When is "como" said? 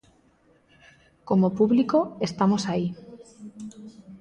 1.27-1.53